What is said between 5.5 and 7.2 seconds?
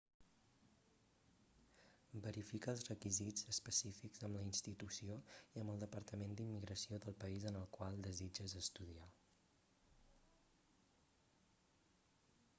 i amb el departament d'immigració del